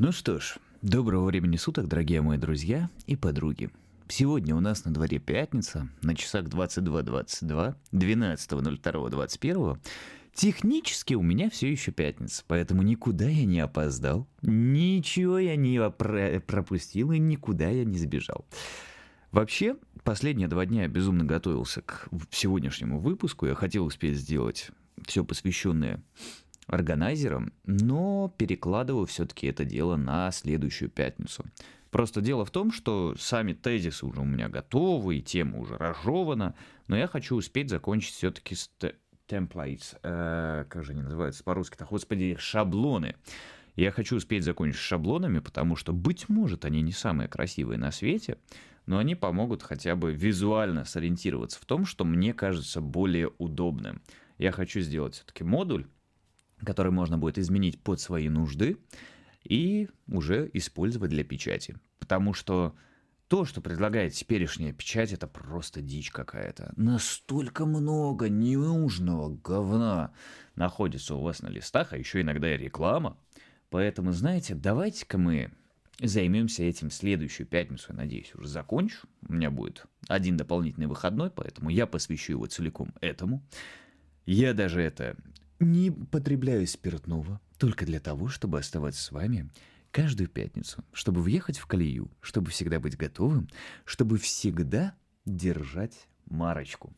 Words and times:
Ну 0.00 0.12
что 0.12 0.38
ж, 0.38 0.58
доброго 0.80 1.24
времени 1.24 1.56
суток, 1.56 1.88
дорогие 1.88 2.22
мои 2.22 2.38
друзья 2.38 2.88
и 3.08 3.16
подруги. 3.16 3.68
Сегодня 4.06 4.54
у 4.54 4.60
нас 4.60 4.84
на 4.84 4.94
дворе 4.94 5.18
пятница, 5.18 5.88
на 6.02 6.14
часах 6.14 6.44
22.22, 6.44 7.74
12.02.21. 7.90 9.78
Технически 10.32 11.14
у 11.14 11.22
меня 11.22 11.50
все 11.50 11.68
еще 11.68 11.90
пятница, 11.90 12.44
поэтому 12.46 12.82
никуда 12.82 13.28
я 13.28 13.44
не 13.44 13.58
опоздал, 13.58 14.28
ничего 14.42 15.40
я 15.40 15.56
не 15.56 15.90
про- 15.90 16.38
пропустил 16.38 17.10
и 17.10 17.18
никуда 17.18 17.68
я 17.68 17.84
не 17.84 17.98
сбежал. 17.98 18.46
Вообще, 19.32 19.74
последние 20.04 20.46
два 20.46 20.64
дня 20.64 20.82
я 20.82 20.88
безумно 20.88 21.24
готовился 21.24 21.82
к 21.82 22.08
сегодняшнему 22.30 23.00
выпуску. 23.00 23.46
Я 23.46 23.56
хотел 23.56 23.84
успеть 23.84 24.16
сделать 24.16 24.70
все 25.08 25.24
посвященное 25.24 26.00
органайзером, 26.68 27.52
но 27.64 28.32
перекладываю 28.36 29.06
все-таки 29.06 29.46
это 29.48 29.64
дело 29.64 29.96
на 29.96 30.30
следующую 30.30 30.90
пятницу. 30.90 31.44
Просто 31.90 32.20
дело 32.20 32.44
в 32.44 32.50
том, 32.50 32.70
что 32.70 33.14
сами 33.18 33.54
тезисы 33.54 34.04
уже 34.04 34.20
у 34.20 34.24
меня 34.24 34.48
готовы, 34.48 35.16
и 35.16 35.22
тема 35.22 35.58
уже 35.58 35.76
разжевана, 35.76 36.54
но 36.86 36.96
я 36.96 37.06
хочу 37.06 37.36
успеть 37.36 37.70
закончить 37.70 38.14
все-таки 38.14 38.54
с 38.54 38.70
templates, 39.26 39.96
э, 40.02 40.66
как 40.68 40.84
же 40.84 40.92
они 40.92 41.02
называются 41.02 41.42
по-русски-то, 41.44 41.86
господи, 41.86 42.36
шаблоны. 42.38 43.16
Я 43.74 43.90
хочу 43.90 44.16
успеть 44.16 44.44
закончить 44.44 44.80
с 44.80 44.84
шаблонами, 44.84 45.38
потому 45.38 45.76
что, 45.76 45.92
быть 45.92 46.28
может, 46.28 46.64
они 46.64 46.82
не 46.82 46.92
самые 46.92 47.28
красивые 47.28 47.78
на 47.78 47.92
свете, 47.92 48.38
но 48.86 48.98
они 48.98 49.14
помогут 49.14 49.62
хотя 49.62 49.94
бы 49.96 50.12
визуально 50.12 50.84
сориентироваться 50.84 51.60
в 51.60 51.64
том, 51.64 51.86
что 51.86 52.04
мне 52.04 52.34
кажется 52.34 52.80
более 52.80 53.30
удобным. 53.38 54.02
Я 54.38 54.50
хочу 54.50 54.80
сделать 54.80 55.14
все-таки 55.14 55.44
модуль, 55.44 55.86
который 56.64 56.92
можно 56.92 57.18
будет 57.18 57.38
изменить 57.38 57.80
под 57.82 58.00
свои 58.00 58.28
нужды 58.28 58.78
и 59.44 59.88
уже 60.08 60.50
использовать 60.52 61.10
для 61.10 61.24
печати. 61.24 61.76
Потому 61.98 62.34
что 62.34 62.74
то, 63.28 63.44
что 63.44 63.60
предлагает 63.60 64.14
теперешняя 64.14 64.72
печать, 64.72 65.12
это 65.12 65.26
просто 65.26 65.82
дичь 65.82 66.10
какая-то. 66.10 66.72
Настолько 66.76 67.66
много 67.66 68.28
ненужного 68.28 69.36
говна 69.36 70.12
находится 70.54 71.14
у 71.14 71.22
вас 71.22 71.42
на 71.42 71.48
листах, 71.48 71.92
а 71.92 71.98
еще 71.98 72.22
иногда 72.22 72.52
и 72.52 72.58
реклама. 72.58 73.18
Поэтому, 73.70 74.12
знаете, 74.12 74.54
давайте-ка 74.54 75.18
мы 75.18 75.50
займемся 76.00 76.62
этим 76.62 76.90
следующую 76.90 77.46
пятницу, 77.46 77.86
я 77.90 77.96
надеюсь, 77.96 78.34
уже 78.34 78.48
закончу. 78.48 79.06
У 79.28 79.32
меня 79.32 79.50
будет 79.50 79.84
один 80.08 80.36
дополнительный 80.36 80.86
выходной, 80.86 81.30
поэтому 81.30 81.68
я 81.68 81.86
посвящу 81.86 82.32
его 82.32 82.46
целиком 82.46 82.94
этому. 83.00 83.42
Я 84.24 84.54
даже 84.54 84.80
это 84.80 85.16
не 85.60 85.90
потребляю 85.90 86.66
спиртного 86.66 87.40
только 87.58 87.84
для 87.84 88.00
того, 88.00 88.28
чтобы 88.28 88.58
оставаться 88.58 89.02
с 89.02 89.10
вами 89.10 89.50
каждую 89.90 90.28
пятницу, 90.28 90.84
чтобы 90.92 91.22
въехать 91.22 91.58
в 91.58 91.66
колею, 91.66 92.10
чтобы 92.20 92.50
всегда 92.50 92.78
быть 92.80 92.96
готовым, 92.96 93.48
чтобы 93.84 94.18
всегда 94.18 94.94
держать 95.24 96.08
марочку. 96.26 96.92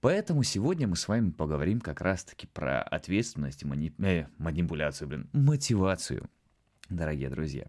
Поэтому 0.00 0.42
сегодня 0.42 0.86
мы 0.86 0.96
с 0.96 1.08
вами 1.08 1.30
поговорим 1.30 1.80
как 1.80 2.02
раз-таки 2.02 2.46
про 2.46 2.82
ответственность 2.82 3.62
и 3.62 3.66
мани... 3.66 3.94
э, 3.98 4.26
манипуляцию, 4.36 5.08
блин, 5.08 5.30
мотивацию, 5.32 6.28
дорогие 6.90 7.30
друзья. 7.30 7.68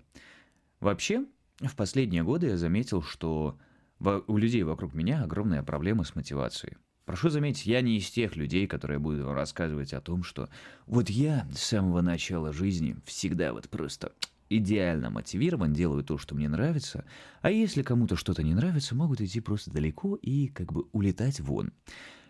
Вообще, 0.82 1.26
в 1.60 1.76
последние 1.78 2.24
годы 2.24 2.48
я 2.48 2.58
заметил, 2.58 3.02
что 3.02 3.58
у 4.00 4.38
людей 4.38 4.64
вокруг 4.64 4.94
меня 4.94 5.24
огромная 5.24 5.64
проблема 5.64 6.04
с 6.04 6.16
мотивацией. 6.16 6.76
Прошу 7.06 7.30
заметить, 7.30 7.68
я 7.68 7.82
не 7.82 7.98
из 7.98 8.10
тех 8.10 8.36
людей, 8.36 8.66
которые 8.66 8.98
будут 8.98 9.26
рассказывать 9.28 9.94
о 9.94 10.02
том, 10.02 10.24
что 10.24 10.50
вот 10.88 11.10
я 11.10 11.48
с 11.54 11.60
самого 11.60 12.02
начала 12.02 12.52
жизни 12.52 12.98
всегда 13.06 13.54
вот 13.54 13.70
просто 13.70 14.12
идеально 14.50 15.12
мотивирован, 15.12 15.74
делаю 15.74 16.04
то, 16.04 16.18
что 16.18 16.36
мне 16.36 16.50
нравится, 16.50 17.06
а 17.42 17.52
если 17.52 17.84
кому-то 17.84 18.16
что-то 18.16 18.42
не 18.42 18.54
нравится, 18.54 18.96
могут 18.96 19.22
идти 19.22 19.40
просто 19.40 19.72
далеко 19.72 20.16
и 20.16 20.48
как 20.48 20.74
бы 20.74 20.86
улетать 20.94 21.40
вон. 21.40 21.74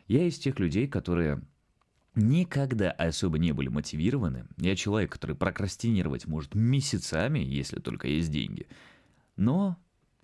Я 0.07 0.27
из 0.27 0.37
тех 0.37 0.59
людей, 0.59 0.87
которые 0.87 1.41
никогда 2.15 2.91
особо 2.91 3.37
не 3.37 3.53
были 3.53 3.69
мотивированы. 3.69 4.45
Я 4.57 4.75
человек, 4.75 5.11
который 5.11 5.35
прокрастинировать 5.35 6.27
может 6.27 6.53
месяцами, 6.53 7.39
если 7.39 7.79
только 7.79 8.07
есть 8.07 8.31
деньги. 8.31 8.67
Но 9.35 9.77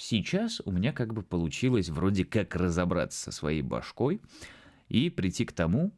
Сейчас 0.04 0.64
у 0.66 0.72
меня 0.72 0.94
как 0.94 1.14
бы 1.14 1.22
получилось 1.22 1.90
вроде 1.90 2.26
как 2.26 2.56
разобраться 2.56 3.22
со 3.22 3.32
своей 3.32 3.62
башкой 3.62 4.20
и 4.90 5.12
прийти 5.12 5.46
к 5.46 5.52
тому, 5.52 5.92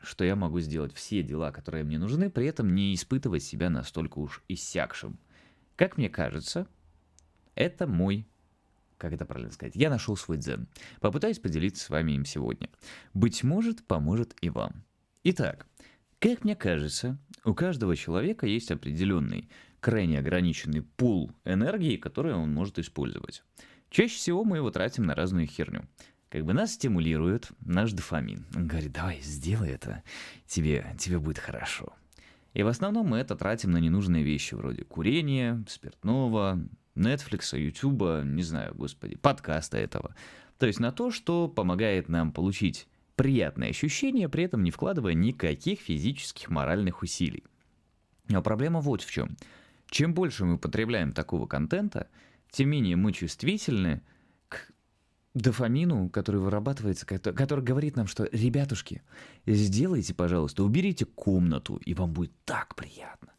что 0.00 0.24
я 0.24 0.34
могу 0.34 0.58
сделать 0.58 0.92
все 0.92 1.22
дела, 1.22 1.52
которые 1.52 1.84
мне 1.84 1.96
нужны, 1.96 2.28
при 2.28 2.46
этом 2.46 2.74
не 2.74 2.92
испытывать 2.92 3.44
себя 3.44 3.70
настолько 3.70 4.18
уж 4.18 4.42
иссякшим. 4.48 5.20
Как 5.76 5.96
мне 5.96 6.08
кажется, 6.08 6.66
это 7.54 7.86
мой 7.86 8.26
как 8.98 9.12
это 9.12 9.24
правильно 9.24 9.52
сказать, 9.52 9.76
я 9.76 9.90
нашел 9.90 10.16
свой 10.16 10.38
дзен. 10.38 10.66
Попытаюсь 11.00 11.38
поделиться 11.38 11.84
с 11.84 11.90
вами 11.90 12.12
им 12.12 12.24
сегодня. 12.24 12.68
Быть 13.14 13.44
может, 13.44 13.84
поможет 13.84 14.34
и 14.40 14.50
вам. 14.50 14.82
Итак, 15.22 15.66
как 16.34 16.42
мне 16.42 16.56
кажется, 16.56 17.18
у 17.44 17.54
каждого 17.54 17.94
человека 17.94 18.48
есть 18.48 18.72
определенный 18.72 19.48
крайне 19.78 20.18
ограниченный 20.18 20.82
пул 20.82 21.30
энергии, 21.44 21.96
который 21.96 22.34
он 22.34 22.52
может 22.52 22.80
использовать. 22.80 23.44
Чаще 23.90 24.16
всего 24.16 24.42
мы 24.42 24.56
его 24.56 24.72
тратим 24.72 25.04
на 25.04 25.14
разную 25.14 25.46
херню. 25.46 25.86
Как 26.28 26.44
бы 26.44 26.52
нас 26.52 26.74
стимулирует 26.74 27.50
наш 27.60 27.92
дофамин. 27.92 28.44
Он 28.56 28.66
говорит, 28.66 28.90
давай, 28.90 29.20
сделай 29.22 29.70
это, 29.70 30.02
тебе, 30.48 30.96
тебе 30.98 31.20
будет 31.20 31.38
хорошо. 31.38 31.92
И 32.54 32.64
в 32.64 32.66
основном 32.66 33.06
мы 33.06 33.18
это 33.18 33.36
тратим 33.36 33.70
на 33.70 33.78
ненужные 33.78 34.24
вещи, 34.24 34.54
вроде 34.54 34.82
курения, 34.82 35.64
спиртного, 35.68 36.58
Netflix, 36.96 37.56
YouTube, 37.56 38.24
не 38.24 38.42
знаю, 38.42 38.74
господи, 38.74 39.14
подкаста 39.14 39.78
этого. 39.78 40.16
То 40.58 40.66
есть 40.66 40.80
на 40.80 40.90
то, 40.90 41.12
что 41.12 41.46
помогает 41.46 42.08
нам 42.08 42.32
получить 42.32 42.88
приятные 43.16 43.70
ощущения, 43.70 44.28
при 44.28 44.44
этом 44.44 44.62
не 44.62 44.70
вкладывая 44.70 45.14
никаких 45.14 45.80
физических, 45.80 46.48
моральных 46.48 47.02
усилий. 47.02 47.44
Но 48.28 48.42
проблема 48.42 48.80
вот 48.80 49.02
в 49.02 49.10
чем. 49.10 49.36
Чем 49.88 50.14
больше 50.14 50.44
мы 50.44 50.58
потребляем 50.58 51.12
такого 51.12 51.46
контента, 51.46 52.08
тем 52.50 52.70
менее 52.70 52.96
мы 52.96 53.12
чувствительны 53.12 54.02
к 54.48 54.70
дофамину, 55.34 56.10
который 56.10 56.40
вырабатывается, 56.40 57.06
который 57.06 57.64
говорит 57.64 57.96
нам, 57.96 58.06
что, 58.06 58.28
ребятушки, 58.32 59.02
сделайте, 59.46 60.14
пожалуйста, 60.14 60.64
уберите 60.64 61.04
комнату, 61.04 61.76
и 61.76 61.94
вам 61.94 62.12
будет 62.12 62.32
так 62.44 62.74
приятно. 62.74 63.32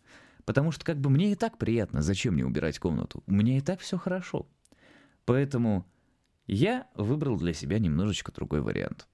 Потому 0.45 0.71
что 0.71 0.85
как 0.85 0.97
бы 0.97 1.09
мне 1.09 1.33
и 1.33 1.35
так 1.35 1.57
приятно, 1.57 2.01
зачем 2.01 2.35
мне 2.35 2.45
убирать 2.45 2.79
комнату? 2.79 3.21
У 3.27 3.33
меня 3.33 3.57
и 3.57 3.61
так 3.61 3.81
все 3.81 3.97
хорошо. 3.97 4.47
Поэтому 5.25 5.85
я 6.45 6.87
выбрал 6.95 7.37
для 7.37 7.53
себя 7.53 7.79
немножечко 7.79 8.31
другой 8.31 8.61
вариант. 8.61 9.07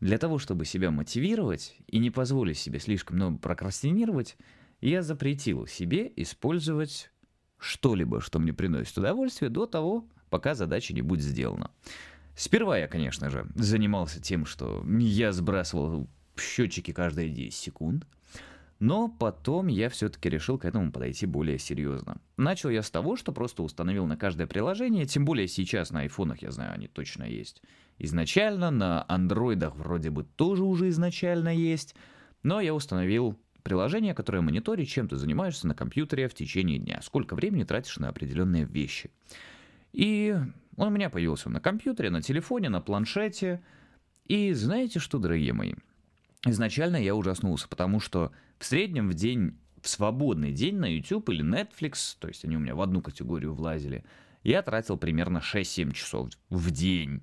Для 0.00 0.18
того, 0.18 0.38
чтобы 0.38 0.64
себя 0.64 0.90
мотивировать 0.90 1.76
и 1.86 1.98
не 1.98 2.10
позволить 2.10 2.58
себе 2.58 2.78
слишком 2.78 3.16
много 3.16 3.38
прокрастинировать, 3.38 4.36
я 4.80 5.02
запретил 5.02 5.66
себе 5.66 6.12
использовать 6.16 7.10
что-либо, 7.58 8.20
что 8.20 8.38
мне 8.38 8.52
приносит 8.52 8.96
удовольствие, 8.96 9.50
до 9.50 9.66
того, 9.66 10.08
пока 10.30 10.54
задача 10.54 10.94
не 10.94 11.02
будет 11.02 11.24
сделана. 11.24 11.72
Сперва 12.36 12.78
я, 12.78 12.86
конечно 12.86 13.30
же, 13.30 13.48
занимался 13.56 14.22
тем, 14.22 14.46
что 14.46 14.84
я 14.86 15.32
сбрасывал 15.32 16.08
счетчики 16.36 16.92
каждые 16.92 17.30
10 17.30 17.52
секунд, 17.52 18.06
но 18.78 19.08
потом 19.08 19.66
я 19.66 19.88
все-таки 19.88 20.28
решил 20.28 20.58
к 20.58 20.64
этому 20.64 20.92
подойти 20.92 21.26
более 21.26 21.58
серьезно. 21.58 22.20
Начал 22.36 22.70
я 22.70 22.82
с 22.82 22.90
того, 22.90 23.16
что 23.16 23.32
просто 23.32 23.62
установил 23.62 24.06
на 24.06 24.16
каждое 24.16 24.46
приложение, 24.46 25.04
тем 25.04 25.24
более 25.24 25.48
сейчас 25.48 25.90
на 25.90 26.00
айфонах, 26.00 26.42
я 26.42 26.50
знаю, 26.50 26.72
они 26.74 26.86
точно 26.86 27.24
есть. 27.24 27.62
Изначально 27.98 28.70
на 28.70 29.04
андроидах 29.08 29.74
вроде 29.74 30.10
бы 30.10 30.22
тоже 30.22 30.62
уже 30.62 30.88
изначально 30.90 31.54
есть, 31.54 31.96
но 32.42 32.60
я 32.60 32.72
установил 32.72 33.36
приложение, 33.64 34.14
которое 34.14 34.40
мониторит, 34.40 34.88
чем 34.88 35.08
ты 35.08 35.16
занимаешься 35.16 35.66
на 35.66 35.74
компьютере 35.74 36.28
в 36.28 36.34
течение 36.34 36.78
дня, 36.78 37.00
сколько 37.02 37.34
времени 37.34 37.64
тратишь 37.64 37.98
на 37.98 38.08
определенные 38.08 38.64
вещи. 38.64 39.10
И 39.92 40.36
он 40.76 40.88
у 40.88 40.90
меня 40.90 41.10
появился 41.10 41.50
на 41.50 41.60
компьютере, 41.60 42.10
на 42.10 42.22
телефоне, 42.22 42.68
на 42.68 42.80
планшете. 42.80 43.60
И 44.26 44.52
знаете 44.52 45.00
что, 45.00 45.18
дорогие 45.18 45.52
мои? 45.52 45.74
Изначально 46.46 46.96
я 46.96 47.14
ужаснулся, 47.14 47.68
потому 47.68 48.00
что 48.00 48.32
в 48.58 48.64
среднем 48.64 49.08
в 49.10 49.14
день, 49.14 49.58
в 49.82 49.88
свободный 49.88 50.52
день 50.52 50.76
на 50.76 50.86
YouTube 50.86 51.30
или 51.30 51.44
Netflix, 51.44 52.16
то 52.18 52.28
есть 52.28 52.44
они 52.44 52.56
у 52.56 52.60
меня 52.60 52.74
в 52.74 52.80
одну 52.80 53.02
категорию 53.02 53.54
влазили, 53.54 54.04
я 54.44 54.62
тратил 54.62 54.96
примерно 54.96 55.38
6-7 55.38 55.92
часов 55.92 56.30
в 56.48 56.70
день. 56.70 57.22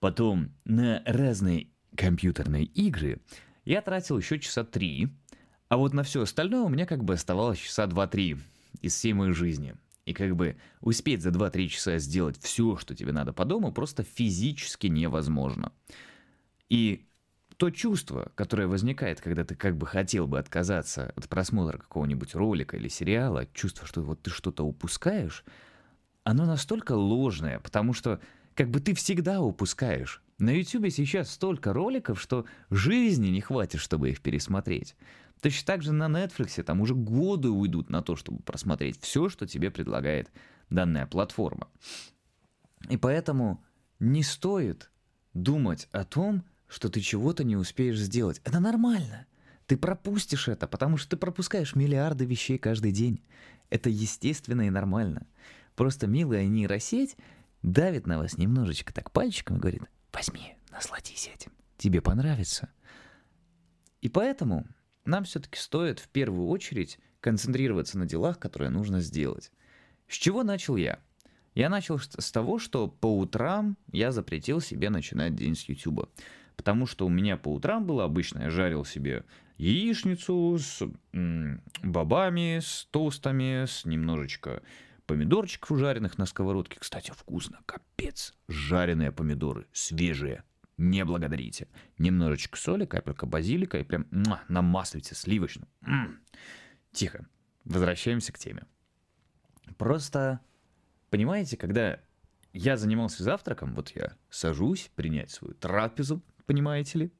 Потом 0.00 0.52
на 0.64 1.02
разные 1.06 1.68
компьютерные 1.96 2.64
игры 2.64 3.20
я 3.64 3.80
тратил 3.80 4.18
еще 4.18 4.38
часа 4.38 4.64
3, 4.64 5.08
а 5.68 5.76
вот 5.76 5.94
на 5.94 6.02
все 6.02 6.22
остальное 6.22 6.62
у 6.62 6.68
меня 6.68 6.86
как 6.86 7.02
бы 7.04 7.14
оставалось 7.14 7.58
часа 7.58 7.84
2-3 7.84 8.38
из 8.82 8.94
всей 8.94 9.14
моей 9.14 9.32
жизни. 9.32 9.74
И 10.04 10.12
как 10.12 10.36
бы 10.36 10.56
успеть 10.80 11.22
за 11.22 11.30
2-3 11.30 11.66
часа 11.66 11.98
сделать 11.98 12.38
все, 12.40 12.76
что 12.76 12.94
тебе 12.94 13.12
надо 13.12 13.32
по 13.32 13.44
дому, 13.44 13.72
просто 13.72 14.04
физически 14.04 14.86
невозможно. 14.86 15.72
И 16.68 17.06
то 17.56 17.70
чувство, 17.70 18.32
которое 18.34 18.66
возникает, 18.66 19.20
когда 19.20 19.44
ты 19.44 19.54
как 19.54 19.76
бы 19.76 19.86
хотел 19.86 20.26
бы 20.26 20.38
отказаться 20.38 21.12
от 21.16 21.28
просмотра 21.28 21.78
какого-нибудь 21.78 22.34
ролика 22.34 22.76
или 22.76 22.88
сериала, 22.88 23.46
чувство, 23.54 23.86
что 23.86 24.02
вот 24.02 24.22
ты 24.22 24.30
что-то 24.30 24.64
упускаешь, 24.64 25.44
оно 26.22 26.44
настолько 26.44 26.92
ложное, 26.92 27.60
потому 27.60 27.92
что 27.92 28.20
как 28.54 28.70
бы 28.70 28.80
ты 28.80 28.94
всегда 28.94 29.40
упускаешь. 29.40 30.22
На 30.38 30.50
YouTube 30.50 30.90
сейчас 30.90 31.30
столько 31.30 31.72
роликов, 31.72 32.20
что 32.20 32.44
жизни 32.68 33.28
не 33.28 33.40
хватит, 33.40 33.80
чтобы 33.80 34.10
их 34.10 34.20
пересмотреть. 34.20 34.94
Точно 35.40 35.66
так 35.66 35.82
же 35.82 35.92
на 35.92 36.08
Netflix 36.08 36.62
там 36.62 36.80
уже 36.80 36.94
годы 36.94 37.48
уйдут 37.48 37.88
на 37.88 38.02
то, 38.02 38.16
чтобы 38.16 38.42
просмотреть 38.42 39.00
все, 39.00 39.28
что 39.28 39.46
тебе 39.46 39.70
предлагает 39.70 40.30
данная 40.68 41.06
платформа. 41.06 41.68
И 42.90 42.96
поэтому 42.98 43.64
не 43.98 44.22
стоит 44.22 44.90
думать 45.32 45.88
о 45.92 46.04
том, 46.04 46.44
что 46.68 46.88
ты 46.88 47.00
чего-то 47.00 47.44
не 47.44 47.56
успеешь 47.56 47.98
сделать. 47.98 48.40
Это 48.44 48.60
нормально. 48.60 49.26
Ты 49.66 49.76
пропустишь 49.76 50.48
это, 50.48 50.66
потому 50.66 50.96
что 50.96 51.10
ты 51.10 51.16
пропускаешь 51.16 51.74
миллиарды 51.74 52.24
вещей 52.24 52.58
каждый 52.58 52.92
день. 52.92 53.22
Это 53.70 53.90
естественно 53.90 54.62
и 54.62 54.70
нормально. 54.70 55.26
Просто 55.74 56.06
милая 56.06 56.46
нейросеть 56.46 57.16
давит 57.62 58.06
на 58.06 58.18
вас 58.18 58.38
немножечко 58.38 58.92
так 58.92 59.10
пальчиком 59.10 59.56
и 59.56 59.60
говорит, 59.60 59.82
возьми, 60.12 60.56
насладись 60.70 61.30
этим, 61.34 61.52
тебе 61.76 62.00
понравится. 62.00 62.70
И 64.00 64.08
поэтому 64.08 64.66
нам 65.04 65.24
все-таки 65.24 65.58
стоит 65.58 65.98
в 65.98 66.08
первую 66.08 66.48
очередь 66.48 66.98
концентрироваться 67.20 67.98
на 67.98 68.06
делах, 68.06 68.38
которые 68.38 68.70
нужно 68.70 69.00
сделать. 69.00 69.50
С 70.08 70.14
чего 70.14 70.44
начал 70.44 70.76
я? 70.76 71.00
Я 71.54 71.68
начал 71.68 71.98
с 71.98 72.30
того, 72.30 72.58
что 72.58 72.86
по 72.86 73.18
утрам 73.18 73.76
я 73.90 74.12
запретил 74.12 74.60
себе 74.60 74.90
начинать 74.90 75.34
день 75.34 75.56
с 75.56 75.62
YouTube. 75.62 76.08
Потому 76.56 76.86
что 76.86 77.06
у 77.06 77.08
меня 77.08 77.36
по 77.36 77.52
утрам 77.52 77.84
было 77.84 78.04
обычно, 78.04 78.44
я 78.44 78.50
жарил 78.50 78.84
себе 78.84 79.24
яичницу 79.58 80.58
с 80.58 80.82
бобами, 81.82 82.60
с 82.60 82.86
тостами, 82.90 83.66
с 83.66 83.84
немножечко 83.84 84.62
помидорчиков 85.06 85.78
жареных 85.78 86.18
на 86.18 86.26
сковородке. 86.26 86.78
Кстати, 86.80 87.12
вкусно, 87.14 87.60
капец. 87.66 88.34
Жареные 88.48 89.12
помидоры, 89.12 89.66
свежие. 89.72 90.42
Не 90.78 91.04
благодарите. 91.04 91.68
Немножечко 91.98 92.58
соли, 92.58 92.84
капелька 92.84 93.24
базилика 93.26 93.78
и 93.78 93.84
прям 93.84 94.06
муа, 94.10 94.42
на 94.48 94.62
маслице 94.62 95.14
сливочном. 95.14 95.68
М-м. 95.82 96.20
Тихо. 96.92 97.26
Возвращаемся 97.64 98.32
к 98.32 98.38
теме. 98.38 98.66
Просто, 99.78 100.40
понимаете, 101.10 101.56
когда 101.56 102.00
я 102.52 102.76
занимался 102.76 103.22
завтраком, 103.22 103.74
вот 103.74 103.90
я 103.94 104.16
сажусь 104.28 104.90
принять 104.94 105.30
свою 105.30 105.54
трапезу, 105.54 106.22
понимаете 106.46 106.98
ли, 106.98 107.10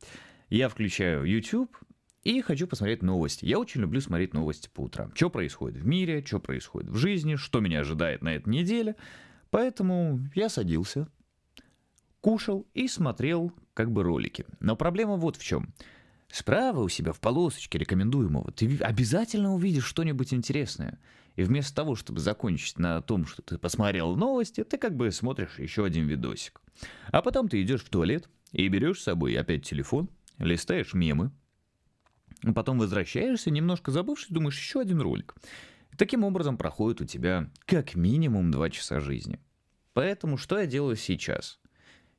я 0.49 0.69
включаю 0.69 1.25
YouTube 1.25 1.77
и 2.23 2.41
хочу 2.41 2.67
посмотреть 2.67 3.03
новости. 3.03 3.45
Я 3.45 3.59
очень 3.59 3.81
люблю 3.81 4.01
смотреть 4.01 4.35
новости 4.35 4.69
по 4.73 4.83
утрам. 4.83 5.13
Что 5.15 5.31
происходит 5.31 5.79
в 5.79 5.87
мире, 5.87 6.25
что 6.27 6.41
происходит 6.41 6.91
в 6.91 6.97
жизни, 6.97 7.37
что 7.37 7.61
меня 7.61 7.81
ожидает 7.81 8.23
на 8.23 8.35
этой 8.35 8.49
неделе. 8.49 8.97
Поэтому 9.51 10.21
я 10.35 10.49
садился, 10.49 11.09
кушал 12.21 12.67
и 12.75 12.89
смотрел 12.89 13.53
как 13.75 13.93
бы 13.93 14.03
ролики. 14.03 14.45
Но 14.59 14.75
проблема 14.75 15.17
вот 15.17 15.37
в 15.37 15.45
чем. 15.45 15.73
Справа 16.29 16.81
у 16.81 16.89
себя 16.89 17.13
в 17.13 17.21
полосочке 17.21 17.79
рекомендуемого 17.79 18.51
ты 18.51 18.77
обязательно 18.81 19.55
увидишь 19.55 19.85
что-нибудь 19.85 20.35
интересное. 20.35 20.99
И 21.37 21.45
вместо 21.45 21.75
того, 21.77 21.95
чтобы 21.95 22.19
закончить 22.19 22.79
на 22.79 23.01
том, 23.03 23.27
что 23.27 23.43
ты 23.43 23.59
посмотрел 23.59 24.17
новости, 24.17 24.65
ты 24.65 24.79
как 24.79 24.97
бы 24.97 25.13
смотришь 25.13 25.59
еще 25.59 25.85
один 25.85 26.09
видосик. 26.09 26.61
А 27.13 27.23
потом 27.23 27.49
ты 27.49 27.63
идешь 27.63 27.85
в 27.85 27.89
туалет 27.89 28.29
и 28.57 28.69
берешь 28.69 29.01
с 29.01 29.05
собой 29.05 29.35
опять 29.35 29.67
телефон, 29.67 30.09
листаешь 30.39 30.95
мемы, 30.95 31.31
потом 32.55 32.79
возвращаешься, 32.79 33.51
немножко 33.51 33.91
забывшись, 33.91 34.31
думаешь, 34.31 34.59
еще 34.59 34.81
один 34.81 35.01
ролик. 35.01 35.35
Таким 35.99 36.25
образом 36.25 36.57
проходит 36.57 37.03
у 37.03 37.05
тебя 37.05 37.51
как 37.67 37.95
минимум 37.97 38.51
два 38.51 38.71
часа 38.71 39.01
жизни. 39.01 39.41
Поэтому 39.93 40.39
что 40.39 40.59
я 40.59 40.67
делаю 40.67 40.97
сейчас? 40.97 41.59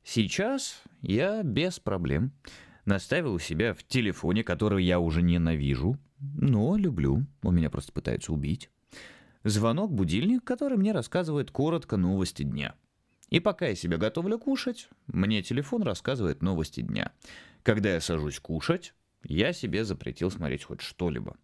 Сейчас 0.04 0.82
я 1.02 1.42
без 1.42 1.80
проблем 1.80 2.32
наставил 2.84 3.34
у 3.34 3.38
себя 3.40 3.74
в 3.74 3.82
телефоне, 3.82 4.44
который 4.44 4.84
я 4.84 5.00
уже 5.00 5.22
ненавижу, 5.22 5.98
но 6.20 6.76
люблю, 6.76 7.26
он 7.42 7.56
меня 7.56 7.68
просто 7.68 7.92
пытается 7.92 8.32
убить, 8.32 8.70
звонок, 9.42 9.92
будильник, 9.92 10.44
который 10.44 10.78
мне 10.78 10.92
рассказывает 10.92 11.50
коротко 11.50 11.96
новости 11.96 12.44
дня. 12.44 12.74
И 13.30 13.40
пока 13.40 13.66
я 13.66 13.74
себя 13.74 13.98
готовлю 13.98 14.38
кушать, 14.38 14.88
мне 15.06 15.42
телефон 15.42 15.82
рассказывает 15.82 16.42
новости 16.42 16.80
дня. 16.80 17.12
Когда 17.62 17.92
я 17.92 18.00
сажусь 18.00 18.40
кушать, 18.40 18.94
я 19.22 19.52
себе 19.52 19.84
запретил 19.84 20.30
смотреть 20.30 20.64
хоть 20.64 20.80
что-либо. 20.80 21.36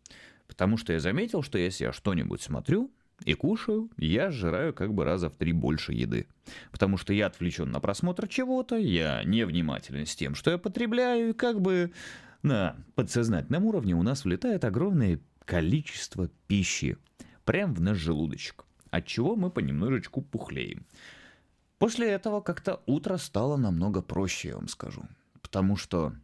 Потому 0.47 0.77
что 0.77 0.93
я 0.93 1.01
заметил, 1.01 1.43
что 1.43 1.59
если 1.59 1.85
я 1.85 1.93
что-нибудь 1.93 2.41
смотрю 2.41 2.91
и 3.25 3.35
кушаю, 3.35 3.91
я 3.97 4.31
сжираю 4.31 4.73
как 4.73 4.95
бы 4.95 5.05
раза 5.05 5.29
в 5.29 5.37
три 5.37 5.53
больше 5.53 5.93
еды. 5.93 6.27
Потому 6.71 6.97
что 6.97 7.13
я 7.13 7.27
отвлечен 7.27 7.71
на 7.71 7.81
просмотр 7.81 8.29
чего-то, 8.29 8.77
я 8.77 9.23
невнимателен 9.25 10.07
с 10.07 10.17
тем, 10.17 10.35
что 10.35 10.51
я 10.51 10.59
потребляю, 10.59 11.31
и 11.31 11.33
как 11.33 11.61
бы 11.61 11.93
на 12.43 12.77
подсознательном 12.95 13.65
уровне 13.65 13.95
у 13.95 14.03
нас 14.03 14.25
влетает 14.25 14.65
огромное 14.65 15.21
количество 15.45 16.29
пищи 16.47 16.97
прямо 17.45 17.75
в 17.75 17.81
наш 17.81 17.99
желудочек, 17.99 18.65
от 18.91 19.07
чего 19.07 19.37
мы 19.37 19.51
понемножечку 19.51 20.23
пухлеем. 20.23 20.87
После 21.79 22.11
этого 22.11 22.41
как-то 22.41 22.83
утро 22.87 23.17
стало 23.17 23.57
намного 23.57 24.03
проще, 24.03 24.49
я 24.49 24.57
вам 24.57 24.69
скажу. 24.69 25.03
Потому 25.43 25.77
что 25.77 26.15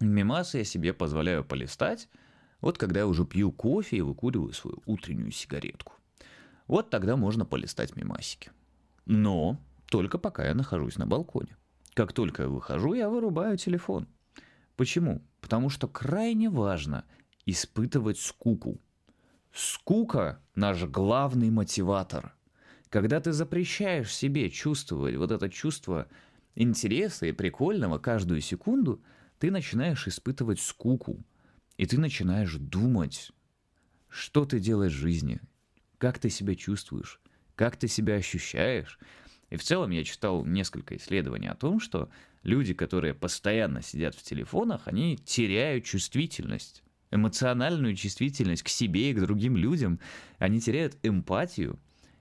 мимасы 0.00 0.58
я 0.58 0.64
себе 0.64 0.92
позволяю 0.92 1.44
полистать, 1.44 2.08
вот 2.60 2.78
когда 2.78 3.00
я 3.00 3.06
уже 3.06 3.24
пью 3.24 3.52
кофе 3.52 3.98
и 3.98 4.02
выкуриваю 4.02 4.52
свою 4.52 4.82
утреннюю 4.86 5.30
сигаретку. 5.30 5.94
Вот 6.66 6.90
тогда 6.90 7.16
можно 7.16 7.44
полистать 7.44 7.96
мимасики. 7.96 8.50
Но 9.04 9.58
только 9.86 10.18
пока 10.18 10.46
я 10.46 10.54
нахожусь 10.54 10.96
на 10.96 11.06
балконе. 11.06 11.56
Как 11.94 12.12
только 12.12 12.42
я 12.42 12.48
выхожу, 12.48 12.94
я 12.94 13.08
вырубаю 13.08 13.56
телефон. 13.56 14.08
Почему? 14.76 15.22
Потому 15.40 15.70
что 15.70 15.88
крайне 15.88 16.50
важно 16.50 17.04
испытывать 17.46 18.18
скуку. 18.18 18.78
Скука– 19.52 20.42
наш 20.54 20.84
главный 20.84 21.50
мотиватор. 21.50 22.35
Когда 22.90 23.20
ты 23.20 23.32
запрещаешь 23.32 24.14
себе 24.14 24.50
чувствовать 24.50 25.16
вот 25.16 25.30
это 25.30 25.48
чувство 25.48 26.08
интереса 26.54 27.26
и 27.26 27.32
прикольного 27.32 27.98
каждую 27.98 28.40
секунду, 28.40 29.02
ты 29.38 29.50
начинаешь 29.50 30.06
испытывать 30.06 30.60
скуку. 30.60 31.24
И 31.76 31.86
ты 31.86 31.98
начинаешь 31.98 32.54
думать, 32.54 33.32
что 34.08 34.46
ты 34.46 34.60
делаешь 34.60 34.94
в 34.94 34.98
жизни, 34.98 35.40
как 35.98 36.18
ты 36.18 36.30
себя 36.30 36.54
чувствуешь, 36.54 37.20
как 37.54 37.76
ты 37.76 37.88
себя 37.88 38.14
ощущаешь. 38.14 38.98
И 39.50 39.56
в 39.56 39.62
целом 39.62 39.90
я 39.90 40.04
читал 40.04 40.44
несколько 40.44 40.96
исследований 40.96 41.48
о 41.48 41.54
том, 41.54 41.80
что 41.80 42.08
люди, 42.42 42.72
которые 42.72 43.14
постоянно 43.14 43.82
сидят 43.82 44.14
в 44.14 44.22
телефонах, 44.22 44.82
они 44.86 45.16
теряют 45.18 45.84
чувствительность 45.84 46.82
эмоциональную 47.10 47.94
чувствительность 47.94 48.62
к 48.62 48.68
себе 48.68 49.10
и 49.10 49.14
к 49.14 49.20
другим 49.20 49.56
людям, 49.56 50.00
они 50.38 50.60
теряют 50.60 50.96
эмпатию. 51.02 51.78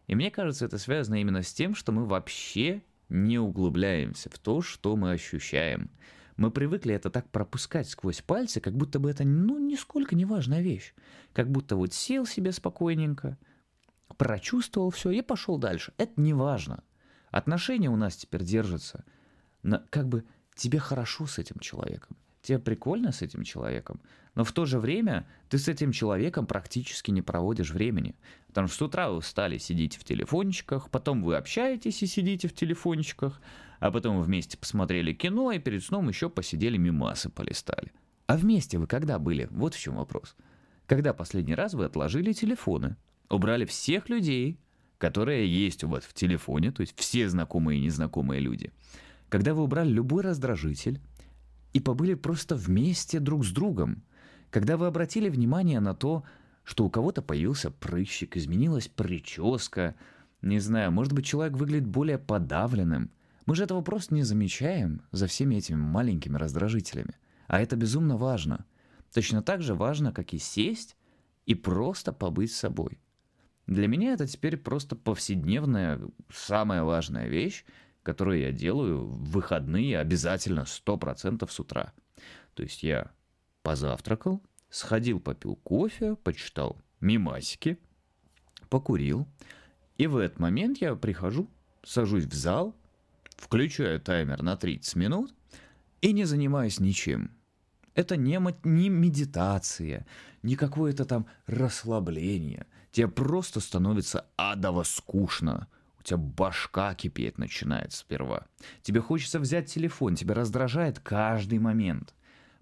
И 0.08 0.16
мне 0.16 0.32
кажется, 0.32 0.66
это 0.66 0.78
связано 0.78 1.20
именно 1.20 1.42
с 1.42 1.54
тем, 1.54 1.76
что 1.76 1.92
мы 1.92 2.06
вообще 2.06 2.84
не 3.10 3.40
углубляемся 3.40 4.30
в 4.30 4.40
то, 4.40 4.62
что 4.62 4.96
мы 4.96 5.12
ощущаем. 5.12 5.90
Мы 6.38 6.52
привыкли 6.52 6.94
это 6.94 7.10
так 7.10 7.30
пропускать 7.30 7.90
сквозь 7.90 8.22
пальцы, 8.22 8.60
как 8.60 8.76
будто 8.76 9.00
бы 9.00 9.10
это, 9.10 9.24
ну, 9.24 9.58
нисколько 9.58 10.16
не 10.16 10.26
важная 10.26 10.62
вещь. 10.62 10.94
Как 11.34 11.50
будто 11.50 11.76
вот 11.76 11.94
сел 11.94 12.26
себе 12.26 12.52
спокойненько, 12.52 13.38
прочувствовал 14.18 14.90
все 14.90 15.12
и 15.12 15.22
пошел 15.22 15.58
дальше. 15.58 15.94
Это 15.98 16.20
не 16.20 16.34
важно. 16.34 16.84
Отношения 17.32 17.90
у 17.90 17.96
нас 17.96 18.16
теперь 18.16 18.44
держатся 18.44 19.06
на, 19.64 19.80
как 19.90 20.08
бы 20.08 20.26
тебе 20.56 20.80
хорошо 20.80 21.26
с 21.26 21.40
этим 21.40 21.60
человеком 21.60 22.18
тебе 22.46 22.60
прикольно 22.60 23.12
с 23.12 23.22
этим 23.22 23.44
человеком, 23.44 24.00
но 24.36 24.44
в 24.44 24.52
то 24.52 24.66
же 24.66 24.80
время 24.80 25.28
ты 25.50 25.58
с 25.58 25.68
этим 25.68 25.92
человеком 25.92 26.46
практически 26.46 27.12
не 27.12 27.22
проводишь 27.22 27.72
времени. 27.72 28.16
Потому 28.48 28.68
что 28.68 28.78
с 28.78 28.82
утра 28.84 29.10
вы 29.10 29.22
встали, 29.22 29.58
сидите 29.58 30.00
в 30.00 30.04
телефончиках, 30.04 30.90
потом 30.90 31.24
вы 31.24 31.36
общаетесь 31.36 32.02
и 32.04 32.08
сидите 32.08 32.48
в 32.48 32.54
телефончиках, 32.54 33.42
а 33.80 33.92
потом 33.92 34.18
вы 34.18 34.24
вместе 34.24 34.58
посмотрели 34.58 35.14
кино 35.14 35.52
и 35.52 35.60
перед 35.60 35.84
сном 35.84 36.10
еще 36.10 36.30
посидели 36.30 36.78
мимасы 36.78 37.30
полистали. 37.30 37.92
А 38.28 38.38
вместе 38.38 38.78
вы 38.78 38.88
когда 38.88 39.20
были? 39.20 39.48
Вот 39.52 39.76
в 39.76 39.80
чем 39.80 39.96
вопрос. 39.96 40.36
Когда 40.88 41.14
последний 41.14 41.56
раз 41.56 41.74
вы 41.74 41.86
отложили 41.86 42.34
телефоны, 42.34 42.96
убрали 43.30 43.66
всех 43.66 44.10
людей, 44.10 44.60
которые 44.98 45.48
есть 45.48 45.84
у 45.84 45.90
вас 45.90 46.04
в 46.04 46.14
телефоне, 46.14 46.72
то 46.72 46.82
есть 46.82 46.98
все 46.98 47.28
знакомые 47.30 47.80
и 47.80 47.84
незнакомые 47.84 48.40
люди. 48.40 48.72
Когда 49.30 49.54
вы 49.54 49.64
убрали 49.64 49.90
любой 49.90 50.24
раздражитель, 50.24 51.02
и 51.76 51.82
побыли 51.82 52.14
просто 52.14 52.56
вместе 52.56 53.20
друг 53.20 53.44
с 53.44 53.52
другом. 53.52 54.02
Когда 54.50 54.78
вы 54.78 54.86
обратили 54.86 55.28
внимание 55.28 55.82
на 55.82 55.94
то, 55.94 56.24
что 56.64 56.86
у 56.86 56.90
кого-то 56.90 57.22
появился 57.22 57.70
прыщик, 57.70 58.38
изменилась 58.38 58.88
прическа, 58.88 59.94
не 60.42 60.60
знаю, 60.60 60.94
может 60.94 61.12
быть, 61.12 61.26
человек 61.26 61.58
выглядит 61.58 61.86
более 61.86 62.18
подавленным. 62.18 63.12
Мы 63.46 63.58
же 63.58 63.66
этого 63.66 63.82
просто 63.82 64.16
не 64.16 64.24
замечаем 64.24 65.02
за 65.12 65.28
всеми 65.28 65.56
этими 65.56 65.76
маленькими 65.76 66.38
раздражителями. 66.38 67.18
А 67.48 67.60
это 67.60 67.76
безумно 67.76 68.16
важно. 68.16 68.66
Точно 69.14 69.42
так 69.42 69.62
же 69.62 69.76
важно, 69.76 70.14
как 70.14 70.34
и 70.34 70.38
сесть 70.38 70.96
и 71.46 71.56
просто 71.56 72.14
побыть 72.14 72.54
собой. 72.54 73.02
Для 73.68 73.90
меня 73.90 74.14
это 74.14 74.28
теперь 74.28 74.56
просто 74.56 74.96
повседневная, 74.96 76.00
самая 76.34 76.84
важная 76.84 77.28
вещь, 77.28 77.66
которую 78.06 78.40
я 78.40 78.52
делаю 78.52 79.04
в 79.04 79.32
выходные 79.32 79.98
обязательно 79.98 80.62
100% 80.62 81.50
с 81.50 81.60
утра. 81.60 81.92
То 82.54 82.62
есть 82.62 82.84
я 82.84 83.12
позавтракал, 83.64 84.44
сходил, 84.70 85.20
попил 85.20 85.56
кофе, 85.56 86.16
почитал 86.16 86.78
мимасики, 87.02 87.80
покурил, 88.70 89.28
и 89.98 90.06
в 90.06 90.18
этот 90.18 90.40
момент 90.40 90.78
я 90.82 90.96
прихожу, 90.96 91.50
сажусь 91.84 92.26
в 92.26 92.34
зал, 92.36 92.76
включаю 93.38 94.00
таймер 94.00 94.44
на 94.44 94.56
30 94.56 94.96
минут 94.96 95.34
и 96.02 96.14
не 96.14 96.26
занимаюсь 96.26 96.80
ничем. 96.80 97.32
Это 97.96 98.18
не, 98.18 98.40
не 98.64 98.90
медитация, 98.90 100.06
не 100.44 100.56
какое-то 100.56 101.06
там 101.06 101.26
расслабление. 101.48 102.68
Тебе 102.92 103.08
просто 103.08 103.62
становится 103.62 104.28
адово 104.38 104.84
скучно. 104.84 105.68
Тебя 106.06 106.18
башка 106.18 106.94
кипеть 106.94 107.40
начинает 107.40 107.92
сперва. 107.92 108.46
Тебе 108.84 109.02
хочется 109.02 109.40
взять 109.40 109.74
телефон, 109.74 110.16
тебя 110.16 110.36
раздражает 110.36 111.00
каждый 111.00 111.58
момент. 111.58 112.14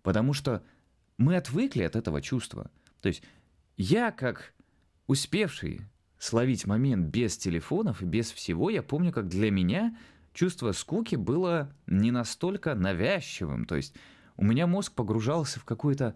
Потому 0.01 0.31
что 0.31 0.63
мы 1.17 1.35
отвыкли 1.35 1.83
от 1.83 1.97
этого 1.97 2.21
чувства. 2.21 2.71
То 3.01 3.09
есть 3.09 3.21
я, 3.75 4.11
как 4.11 4.53
успевший 5.07 5.81
словить 6.17 6.65
момент 6.65 7.09
без 7.09 7.37
телефонов 7.37 8.01
и 8.01 8.05
без 8.05 8.31
всего, 8.31 8.69
я 8.69 8.81
помню, 8.81 9.11
как 9.11 9.27
для 9.27 9.51
меня 9.51 9.97
чувство 10.31 10.71
скуки 10.71 11.15
было 11.15 11.75
не 11.85 12.11
настолько 12.11 12.75
навязчивым. 12.75 13.65
То 13.65 13.75
есть 13.75 13.93
у 14.37 14.45
меня 14.45 14.67
мозг 14.67 14.93
погружался 14.93 15.59
в 15.59 15.65
какой-то, 15.65 16.15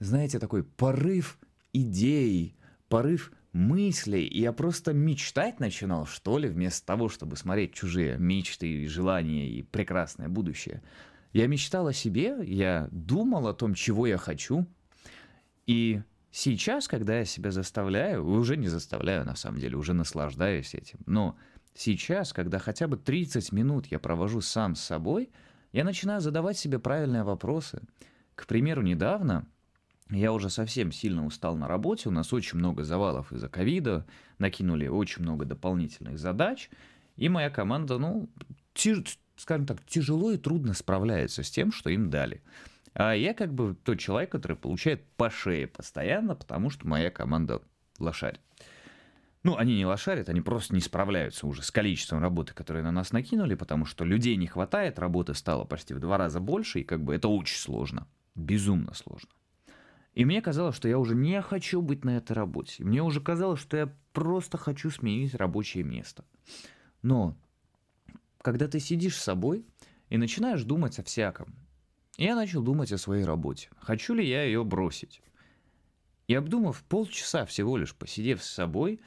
знаете, 0.00 0.40
такой 0.40 0.64
порыв 0.64 1.38
идей, 1.72 2.56
порыв 2.88 3.30
мыслей, 3.54 4.26
и 4.26 4.40
я 4.40 4.52
просто 4.52 4.92
мечтать 4.92 5.60
начинал, 5.60 6.04
что 6.04 6.38
ли, 6.38 6.48
вместо 6.48 6.84
того, 6.84 7.08
чтобы 7.08 7.36
смотреть 7.36 7.72
чужие 7.72 8.18
мечты 8.18 8.68
и 8.68 8.86
желания 8.86 9.48
и 9.48 9.62
прекрасное 9.62 10.28
будущее. 10.28 10.82
Я 11.32 11.46
мечтал 11.46 11.86
о 11.86 11.92
себе, 11.92 12.36
я 12.42 12.88
думал 12.90 13.46
о 13.46 13.54
том, 13.54 13.74
чего 13.74 14.06
я 14.06 14.18
хочу, 14.18 14.66
и 15.66 16.02
Сейчас, 16.36 16.88
когда 16.88 17.18
я 17.18 17.24
себя 17.24 17.52
заставляю, 17.52 18.26
уже 18.26 18.56
не 18.56 18.66
заставляю 18.66 19.24
на 19.24 19.36
самом 19.36 19.60
деле, 19.60 19.76
уже 19.76 19.92
наслаждаюсь 19.92 20.74
этим, 20.74 20.98
но 21.06 21.38
сейчас, 21.74 22.32
когда 22.32 22.58
хотя 22.58 22.88
бы 22.88 22.96
30 22.96 23.52
минут 23.52 23.86
я 23.86 24.00
провожу 24.00 24.40
сам 24.40 24.74
с 24.74 24.80
собой, 24.80 25.30
я 25.70 25.84
начинаю 25.84 26.20
задавать 26.20 26.58
себе 26.58 26.80
правильные 26.80 27.22
вопросы. 27.22 27.82
К 28.34 28.48
примеру, 28.48 28.82
недавно 28.82 29.46
я 30.10 30.32
уже 30.32 30.50
совсем 30.50 30.92
сильно 30.92 31.24
устал 31.24 31.56
на 31.56 31.66
работе, 31.66 32.08
у 32.08 32.12
нас 32.12 32.32
очень 32.32 32.58
много 32.58 32.84
завалов 32.84 33.32
из-за 33.32 33.48
ковида, 33.48 34.06
накинули 34.38 34.86
очень 34.86 35.22
много 35.22 35.44
дополнительных 35.44 36.18
задач, 36.18 36.70
и 37.16 37.28
моя 37.28 37.50
команда, 37.50 37.98
ну, 37.98 38.28
тяж, 38.74 39.18
скажем 39.36 39.66
так, 39.66 39.84
тяжело 39.86 40.32
и 40.32 40.36
трудно 40.36 40.74
справляется 40.74 41.42
с 41.42 41.50
тем, 41.50 41.72
что 41.72 41.90
им 41.90 42.10
дали. 42.10 42.42
А 42.92 43.12
я 43.12 43.34
как 43.34 43.52
бы 43.52 43.74
тот 43.82 43.98
человек, 43.98 44.30
который 44.30 44.56
получает 44.56 45.04
по 45.16 45.30
шее 45.30 45.66
постоянно, 45.66 46.36
потому 46.36 46.70
что 46.70 46.86
моя 46.86 47.10
команда 47.10 47.60
лошарит. 47.98 48.40
Ну, 49.42 49.56
они 49.56 49.76
не 49.76 49.84
лошарят, 49.84 50.28
они 50.28 50.40
просто 50.40 50.74
не 50.74 50.80
справляются 50.80 51.46
уже 51.46 51.62
с 51.62 51.70
количеством 51.70 52.20
работы, 52.20 52.54
которые 52.54 52.82
на 52.82 52.92
нас 52.92 53.12
накинули, 53.12 53.54
потому 53.54 53.84
что 53.84 54.04
людей 54.04 54.36
не 54.36 54.46
хватает, 54.46 54.98
работы 54.98 55.34
стало 55.34 55.64
почти 55.64 55.92
в 55.92 56.00
два 56.00 56.16
раза 56.16 56.40
больше, 56.40 56.80
и 56.80 56.84
как 56.84 57.02
бы 57.02 57.14
это 57.14 57.28
очень 57.28 57.58
сложно, 57.58 58.06
безумно 58.34 58.94
сложно. 58.94 59.28
И 60.14 60.24
мне 60.24 60.40
казалось, 60.40 60.76
что 60.76 60.88
я 60.88 60.98
уже 60.98 61.14
не 61.14 61.42
хочу 61.42 61.82
быть 61.82 62.04
на 62.04 62.16
этой 62.16 62.32
работе. 62.32 62.84
Мне 62.84 63.02
уже 63.02 63.20
казалось, 63.20 63.60
что 63.60 63.76
я 63.76 63.92
просто 64.12 64.58
хочу 64.58 64.90
сменить 64.90 65.34
рабочее 65.34 65.82
место. 65.82 66.24
Но 67.02 67.36
когда 68.40 68.68
ты 68.68 68.78
сидишь 68.78 69.16
с 69.16 69.22
собой 69.22 69.66
и 70.10 70.16
начинаешь 70.16 70.62
думать 70.62 70.98
о 70.98 71.02
всяком, 71.02 71.54
я 72.16 72.36
начал 72.36 72.62
думать 72.62 72.92
о 72.92 72.98
своей 72.98 73.24
работе. 73.24 73.70
Хочу 73.80 74.14
ли 74.14 74.26
я 74.26 74.44
ее 74.44 74.62
бросить? 74.62 75.20
И 76.28 76.34
обдумав 76.34 76.84
полчаса 76.84 77.44
всего 77.44 77.76
лишь, 77.76 77.94
посидев 77.94 78.42
с 78.42 78.50
собой, 78.50 79.00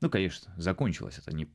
ну, 0.00 0.08
конечно, 0.08 0.54
закончилось 0.56 1.18
это 1.18 1.34
не 1.34 1.48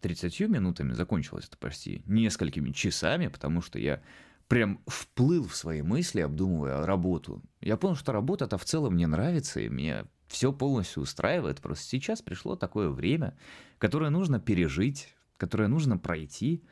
30 0.00 0.40
минутами, 0.40 0.92
закончилось 0.92 1.46
это 1.48 1.58
почти 1.58 2.02
несколькими 2.06 2.70
часами, 2.70 3.26
потому 3.26 3.60
что 3.60 3.78
я 3.78 4.02
прям 4.48 4.80
вплыл 4.86 5.46
в 5.46 5.56
свои 5.56 5.82
мысли, 5.82 6.20
обдумывая 6.20 6.84
работу. 6.84 7.42
Я 7.60 7.76
понял, 7.76 7.96
что 7.96 8.12
работа-то 8.12 8.58
в 8.58 8.64
целом 8.64 8.94
мне 8.94 9.06
нравится, 9.06 9.60
и 9.60 9.68
мне 9.68 10.06
все 10.28 10.52
полностью 10.52 11.02
устраивает. 11.02 11.60
Просто 11.60 11.84
сейчас 11.84 12.22
пришло 12.22 12.56
такое 12.56 12.88
время, 12.90 13.36
которое 13.78 14.10
нужно 14.10 14.40
пережить, 14.40 15.14
которое 15.36 15.68
нужно 15.68 15.98
пройти. 15.98 16.62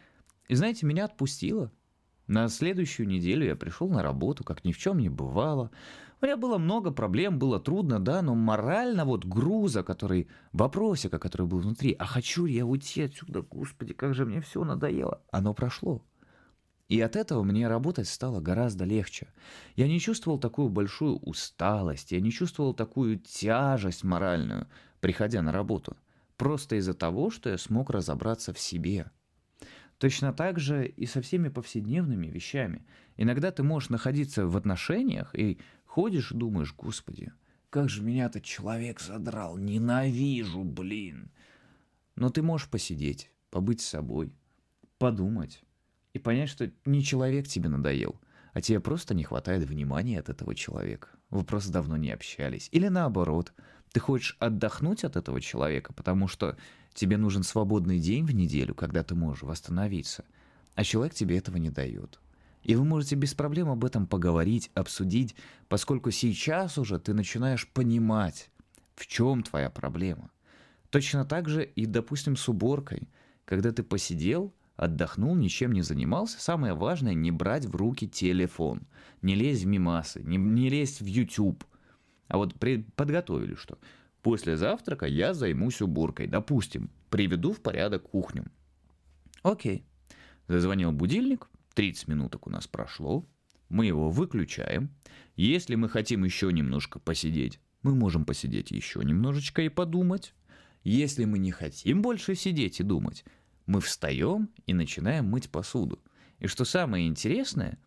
И 0.49 0.55
знаете, 0.55 0.87
меня 0.87 1.07
отпустило. 1.07 1.73
На 2.27 2.49
следующую 2.49 3.09
неделю 3.09 3.45
я 3.45 3.57
пришел 3.57 3.89
на 3.89 4.03
работу, 4.03 4.45
как 4.45 4.65
ни 4.65 4.73
в 4.73 4.79
чем 4.79 4.99
не 4.99 5.09
бывало. 5.09 5.71
У 6.21 6.25
меня 6.25 6.37
было 6.37 6.57
много 6.57 6.93
проблем, 6.93 7.39
было 7.39 7.59
трудно, 7.59 7.99
да, 7.99 8.23
но 8.23 8.35
морально 8.37 9.05
вот 9.05 9.25
груза, 9.25 9.83
который, 9.83 10.29
вопросика, 10.53 11.19
который 11.19 11.49
был 11.49 11.59
внутри, 11.59 11.97
а 11.99 12.07
хочу 12.07 12.47
я 12.47 12.65
уйти 12.65 13.03
отсюда, 13.03 13.43
господи, 13.43 13.93
как 13.93 14.15
же 14.15 14.25
мне 14.25 14.41
все 14.41 14.63
надоело, 14.63 15.21
оно 15.33 15.53
прошло. 15.53 16.05
И 16.89 17.01
от 17.01 17.17
этого 17.17 17.43
мне 17.43 17.69
работать 17.69 18.09
стало 18.09 18.41
гораздо 18.41 18.85
легче. 18.85 19.29
Я 19.77 19.89
не 19.89 19.99
чувствовал 19.99 20.39
такую 20.39 20.69
большую 20.69 21.17
усталость, 21.17 22.13
я 22.13 22.21
не 22.21 22.31
чувствовал 22.31 22.75
такую 22.75 23.19
тяжесть 23.19 24.05
моральную, 24.05 24.69
приходя 25.01 25.43
на 25.43 25.53
работу. 25.53 25.97
Просто 26.37 26.77
из-за 26.77 26.95
того, 26.95 27.31
что 27.31 27.51
я 27.51 27.59
смог 27.59 27.91
разобраться 27.91 28.53
в 28.53 28.59
себе– 28.59 29.11
Точно 30.03 30.33
так 30.33 30.59
же 30.59 30.89
и 30.89 31.07
со 31.07 31.23
всеми 31.23 31.49
повседневными 31.49 32.27
вещами. 32.27 32.85
Иногда 33.17 33.53
ты 33.53 33.63
можешь 33.63 33.89
находиться 33.89 34.49
в 34.49 34.57
отношениях 34.57 35.33
и 35.33 35.61
ходишь 35.85 36.33
и 36.33 36.37
думаешь, 36.37 36.75
господи, 36.77 37.33
как 37.71 37.89
же 37.89 38.03
меня 38.03 38.27
этот 38.27 38.43
человек 38.43 38.99
задрал, 38.99 39.57
ненавижу, 39.57 40.65
блин. 40.65 41.31
Но 42.17 42.31
ты 42.31 42.43
можешь 42.43 42.69
посидеть, 42.69 43.31
побыть 43.51 43.81
с 43.81 43.87
собой, 43.87 44.33
подумать 44.99 45.63
и 46.13 46.19
понять, 46.19 46.49
что 46.49 46.71
не 46.85 47.03
человек 47.03 47.49
тебе 47.49 47.69
надоел, 47.69 48.21
а 48.53 48.61
тебе 48.61 48.81
просто 48.81 49.15
не 49.15 49.25
хватает 49.25 49.65
внимания 49.65 50.19
от 50.19 50.29
этого 50.29 50.55
человека. 50.55 51.09
Вы 51.31 51.45
просто 51.45 51.73
давно 51.73 51.97
не 51.97 52.11
общались. 52.11 52.69
Или 52.73 52.89
наоборот, 52.89 53.53
ты 53.93 54.01
хочешь 54.01 54.37
отдохнуть 54.39 55.05
от 55.05 55.17
этого 55.17 55.41
человека, 55.41 55.93
потому 55.93 56.29
что 56.29 56.57
тебе 56.95 57.17
нужен 57.17 57.43
свободный 57.43 57.99
день 57.99 58.25
в 58.27 58.35
неделю, 58.35 58.75
когда 58.75 59.03
ты 59.03 59.15
можешь 59.15 59.43
восстановиться, 59.43 60.25
а 60.75 60.85
человек 60.85 61.15
тебе 61.15 61.39
этого 61.39 61.57
не 61.57 61.71
дает. 61.71 62.21
И 62.63 62.75
вы 62.75 62.85
можете 62.85 63.17
без 63.17 63.35
проблем 63.35 63.71
об 63.71 63.85
этом 63.85 64.07
поговорить, 64.07 64.71
обсудить, 64.75 65.35
поскольку 65.69 66.11
сейчас 66.11 66.79
уже 66.79 66.99
ты 66.99 67.13
начинаешь 67.13 67.69
понимать, 67.69 68.51
в 68.95 69.07
чем 69.07 69.43
твоя 69.43 69.69
проблема. 69.69 70.31
Точно 70.91 71.25
так 71.25 71.49
же 71.49 71.65
и, 71.65 71.87
допустим, 71.87 72.37
с 72.37 72.49
уборкой. 72.49 73.09
Когда 73.45 73.73
ты 73.73 73.83
посидел, 73.83 74.55
отдохнул, 74.77 75.35
ничем 75.35 75.73
не 75.73 75.83
занимался, 75.83 76.41
самое 76.41 76.75
важное 76.75 77.15
не 77.15 77.31
брать 77.31 77.67
в 77.67 77.77
руки 77.77 78.09
телефон, 78.09 78.83
не 79.21 79.35
лезть 79.35 79.65
в 79.65 79.67
мимасы, 79.67 80.23
не, 80.23 80.37
не 80.37 80.69
лезть 80.69 81.01
в 81.01 81.07
YouTube, 81.07 81.65
а 82.29 82.39
вот 82.39 82.55
при, 82.55 82.87
подготовили 82.97 83.55
что. 83.55 83.79
После 84.23 84.57
завтрака 84.57 85.07
я 85.07 85.35
займусь 85.35 85.83
уборкой. 85.83 86.29
Допустим, 86.29 86.91
приведу 87.11 87.53
в 87.53 87.61
порядок 87.61 88.05
кухню. 88.05 88.47
Окей. 89.43 89.85
Зазвонил 90.49 90.93
будильник, 90.93 91.49
30 91.75 92.09
минуток 92.09 92.47
у 92.47 92.51
нас 92.51 92.67
прошло. 92.67 93.27
Мы 93.69 93.87
его 93.87 94.11
выключаем. 94.11 94.91
Если 95.35 95.75
мы 95.75 95.89
хотим 95.89 96.25
еще 96.25 96.53
немножко 96.53 96.99
посидеть, 96.99 97.61
мы 97.83 97.95
можем 97.95 98.25
посидеть 98.25 98.71
еще 98.71 99.01
немножечко 99.05 99.63
и 99.63 99.69
подумать. 99.69 100.35
Если 100.85 101.25
мы 101.25 101.39
не 101.39 101.51
хотим 101.51 102.01
больше 102.01 102.35
сидеть 102.35 102.81
и 102.81 102.83
думать, 102.83 103.25
мы 103.67 103.81
встаем 103.81 104.51
и 104.67 104.75
начинаем 104.75 105.27
мыть 105.27 105.51
посуду. 105.51 106.03
И 106.39 106.47
что 106.47 106.65
самое 106.65 107.07
интересное, 107.07 107.79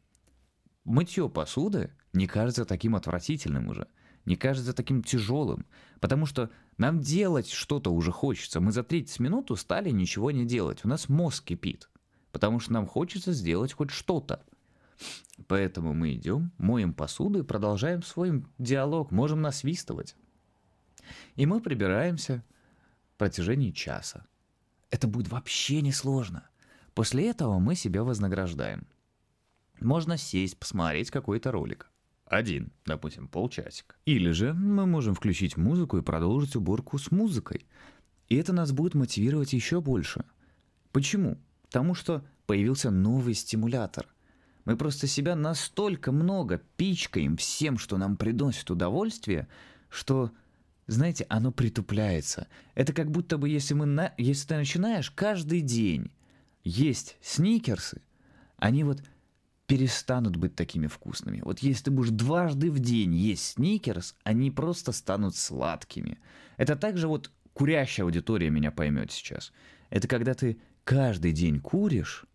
мытье 0.83 1.29
посуды 1.29 1.91
не 2.13 2.27
кажется 2.27 2.65
таким 2.65 2.95
отвратительным 2.95 3.69
уже– 3.69 3.87
не 4.25 4.35
кажется 4.35 4.73
таким 4.73 5.03
тяжелым, 5.03 5.65
потому 5.99 6.25
что 6.25 6.49
нам 6.77 6.99
делать 6.99 7.49
что-то 7.49 7.91
уже 7.91 8.11
хочется. 8.11 8.59
Мы 8.59 8.71
за 8.71 8.83
30 8.83 9.19
минут 9.19 9.51
устали 9.51 9.91
ничего 9.91 10.31
не 10.31 10.45
делать. 10.45 10.83
У 10.83 10.87
нас 10.87 11.09
мозг 11.09 11.45
кипит, 11.45 11.89
потому 12.31 12.59
что 12.59 12.73
нам 12.73 12.87
хочется 12.87 13.31
сделать 13.33 13.73
хоть 13.73 13.91
что-то. 13.91 14.43
Поэтому 15.47 15.93
мы 15.93 16.13
идем, 16.15 16.51
моем 16.57 16.93
посуду 16.93 17.39
и 17.39 17.43
продолжаем 17.43 18.01
свой 18.01 18.43
диалог, 18.57 19.11
можем 19.11 19.41
насвистывать. 19.41 20.15
И 21.35 21.45
мы 21.45 21.61
прибираемся 21.61 22.43
в 23.13 23.17
протяжении 23.17 23.71
часа. 23.71 24.25
Это 24.95 25.09
будет 25.09 25.27
вообще 25.27 25.81
несложно. 25.81 26.47
После 26.93 27.29
этого 27.29 27.59
мы 27.59 27.75
себя 27.75 28.05
вознаграждаем. 28.05 28.87
Можно 29.81 30.15
сесть, 30.15 30.57
посмотреть 30.57 31.11
какой-то 31.11 31.51
ролик. 31.51 31.91
Один, 32.23 32.71
допустим, 32.85 33.27
полчасика. 33.27 33.97
Или 34.05 34.31
же 34.31 34.53
мы 34.53 34.85
можем 34.85 35.13
включить 35.13 35.57
музыку 35.57 35.97
и 35.97 36.01
продолжить 36.01 36.55
уборку 36.55 36.97
с 36.97 37.11
музыкой. 37.11 37.67
И 38.29 38.37
это 38.37 38.53
нас 38.53 38.71
будет 38.71 38.93
мотивировать 38.93 39.51
еще 39.51 39.81
больше. 39.81 40.23
Почему? 40.93 41.41
Потому 41.63 41.93
что 41.93 42.25
появился 42.45 42.89
новый 42.89 43.33
стимулятор. 43.33 44.07
Мы 44.63 44.77
просто 44.77 45.07
себя 45.07 45.35
настолько 45.35 46.13
много 46.13 46.61
пичкаем 46.77 47.35
всем, 47.35 47.77
что 47.77 47.97
нам 47.97 48.15
приносит 48.15 48.71
удовольствие, 48.71 49.49
что, 49.89 50.31
знаете, 50.87 51.25
оно 51.29 51.51
притупляется. 51.51 52.47
Это 52.75 52.93
как 52.93 53.11
будто 53.11 53.37
бы, 53.37 53.49
если, 53.49 53.73
мы 53.73 53.85
на... 53.85 54.13
если 54.17 54.47
ты 54.47 54.55
начинаешь 54.55 55.11
каждый 55.11 55.61
день 55.61 56.11
есть 56.63 57.17
сникерсы, 57.21 58.01
они 58.57 58.83
вот 58.83 59.01
перестанут 59.67 60.35
быть 60.35 60.55
такими 60.55 60.87
вкусными. 60.87 61.41
Вот 61.43 61.59
если 61.59 61.85
ты 61.85 61.91
будешь 61.91 62.11
дважды 62.11 62.69
в 62.69 62.79
день 62.79 63.15
есть 63.15 63.53
сникерс, 63.53 64.15
они 64.23 64.51
просто 64.51 64.91
станут 64.91 65.35
сладкими. 65.35 66.19
Это 66.57 66.75
также 66.75 67.07
вот 67.07 67.31
курящая 67.53 68.05
аудитория 68.05 68.49
меня 68.49 68.71
поймет 68.71 69.11
сейчас. 69.11 69.51
Это 69.89 70.07
когда 70.07 70.33
ты 70.33 70.59
каждый 70.83 71.31
день 71.31 71.59
куришь, 71.59 72.25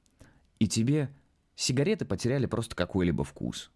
и 0.59 0.67
тебе 0.67 1.11
сигареты 1.55 2.05
потеряли 2.05 2.47
просто 2.47 2.75
какой-либо 2.75 3.23
вкус. 3.23 3.71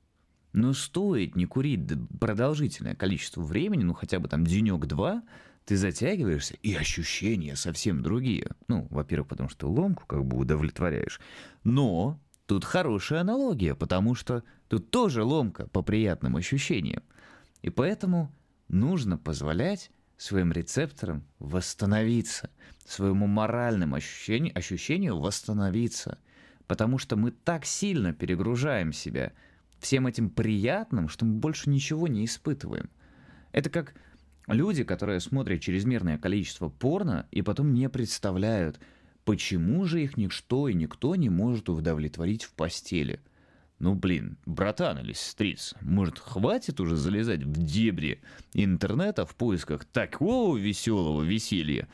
Но 0.54 0.72
стоит 0.72 1.34
не 1.34 1.46
курить 1.46 1.80
продолжительное 2.20 2.94
количество 2.94 3.42
времени, 3.42 3.82
ну 3.82 3.92
хотя 3.92 4.20
бы 4.20 4.28
там 4.28 4.46
денек-два, 4.46 5.24
ты 5.64 5.76
затягиваешься, 5.76 6.54
и 6.62 6.74
ощущения 6.74 7.56
совсем 7.56 8.02
другие. 8.02 8.52
Ну, 8.68 8.86
во-первых, 8.90 9.28
потому 9.28 9.48
что 9.48 9.68
ломку 9.68 10.04
как 10.06 10.24
бы 10.24 10.38
удовлетворяешь. 10.38 11.20
Но 11.64 12.20
тут 12.46 12.64
хорошая 12.64 13.22
аналогия, 13.22 13.74
потому 13.74 14.14
что 14.14 14.44
тут 14.68 14.92
тоже 14.92 15.24
ломка 15.24 15.66
по 15.66 15.82
приятным 15.82 16.36
ощущениям. 16.36 17.02
И 17.62 17.70
поэтому 17.70 18.32
нужно 18.68 19.18
позволять 19.18 19.90
своим 20.18 20.52
рецепторам 20.52 21.24
восстановиться, 21.40 22.48
своему 22.86 23.26
моральному 23.26 23.96
ощущению, 23.96 24.56
ощущению 24.56 25.18
восстановиться. 25.18 26.18
Потому 26.68 26.98
что 26.98 27.16
мы 27.16 27.32
так 27.32 27.64
сильно 27.64 28.12
перегружаем 28.12 28.92
себя 28.92 29.32
всем 29.78 30.06
этим 30.06 30.30
приятным, 30.30 31.08
что 31.08 31.24
мы 31.24 31.34
больше 31.34 31.70
ничего 31.70 32.08
не 32.08 32.24
испытываем. 32.24 32.90
Это 33.52 33.70
как 33.70 33.94
люди, 34.46 34.84
которые 34.84 35.20
смотрят 35.20 35.60
чрезмерное 35.60 36.18
количество 36.18 36.68
порно 36.68 37.26
и 37.30 37.42
потом 37.42 37.72
не 37.72 37.88
представляют, 37.88 38.80
почему 39.24 39.84
же 39.84 40.02
их 40.02 40.16
ничто 40.16 40.68
и 40.68 40.74
никто 40.74 41.16
не 41.16 41.30
может 41.30 41.68
удовлетворить 41.68 42.44
в 42.44 42.52
постели– 42.52 43.20
ну, 43.80 43.94
блин, 43.94 44.38
братан 44.46 44.98
или 44.98 45.12
сестрица, 45.12 45.76
может, 45.82 46.18
хватит 46.18 46.80
уже 46.80 46.96
залезать 46.96 47.42
в 47.42 47.62
дебри 47.62 48.22
интернета 48.52 49.26
в 49.26 49.34
поисках 49.34 49.84
такого 49.84 50.56
веселого 50.56 51.22
веселья, 51.22 51.88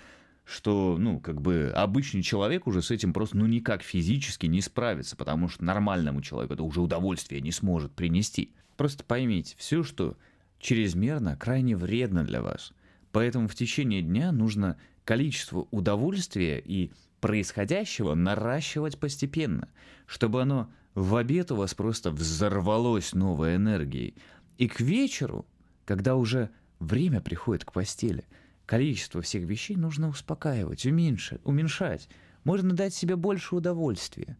что, 0.50 0.96
ну, 0.98 1.20
как 1.20 1.40
бы 1.40 1.72
обычный 1.74 2.22
человек 2.22 2.66
уже 2.66 2.82
с 2.82 2.90
этим 2.90 3.12
просто, 3.12 3.36
ну, 3.36 3.46
никак 3.46 3.82
физически 3.82 4.46
не 4.46 4.60
справится, 4.60 5.16
потому 5.16 5.48
что 5.48 5.64
нормальному 5.64 6.22
человеку 6.22 6.54
это 6.54 6.64
уже 6.64 6.80
удовольствие 6.80 7.40
не 7.40 7.52
сможет 7.52 7.92
принести. 7.92 8.52
Просто 8.76 9.04
поймите, 9.04 9.54
все, 9.58 9.84
что 9.84 10.16
чрезмерно, 10.58 11.36
крайне 11.36 11.76
вредно 11.76 12.24
для 12.24 12.42
вас. 12.42 12.72
Поэтому 13.12 13.46
в 13.46 13.54
течение 13.54 14.02
дня 14.02 14.32
нужно 14.32 14.76
количество 15.04 15.68
удовольствия 15.70 16.58
и 16.58 16.90
происходящего 17.20 18.14
наращивать 18.14 18.98
постепенно, 18.98 19.68
чтобы 20.06 20.42
оно 20.42 20.68
в 20.94 21.14
обед 21.14 21.52
у 21.52 21.56
вас 21.56 21.74
просто 21.74 22.10
взорвалось 22.10 23.12
новой 23.12 23.54
энергией. 23.54 24.14
И 24.58 24.66
к 24.66 24.80
вечеру, 24.80 25.46
когда 25.84 26.16
уже 26.16 26.50
время 26.80 27.20
приходит 27.20 27.64
к 27.64 27.72
постели, 27.72 28.24
количество 28.70 29.20
всех 29.20 29.42
вещей 29.42 29.74
нужно 29.74 30.08
успокаивать, 30.08 30.86
уменьшать, 30.86 31.40
уменьшать. 31.42 32.08
Можно 32.44 32.72
дать 32.72 32.94
себе 32.94 33.16
больше 33.16 33.56
удовольствия. 33.56 34.38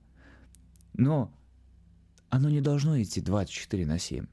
Но 0.93 1.35
оно 2.29 2.49
не 2.49 2.61
должно 2.61 3.03
идти 3.03 3.21
24 3.21 3.87
на 3.87 3.99
7. 3.99 4.27